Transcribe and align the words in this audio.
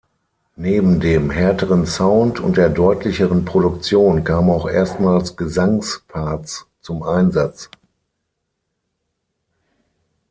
Neben 0.55 0.99
dem 0.99 1.29
härteren 1.29 1.85
Sound 1.85 2.39
und 2.39 2.57
der 2.57 2.69
deutlicheren 2.69 3.45
Produktion 3.45 4.23
kamen 4.23 4.49
auch 4.49 4.67
erstmals 4.67 5.37
Gesangsparts 5.37 6.65
zum 6.81 7.03
Einsatz. 7.03 7.69